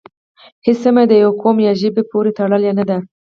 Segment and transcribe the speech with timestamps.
[0.65, 2.97] هیڅ سیمه د یوه قوم یا ژبې پورې تړلې نه ده